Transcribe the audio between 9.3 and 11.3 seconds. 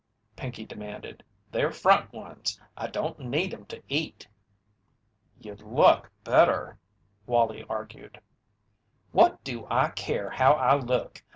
do I care how I look!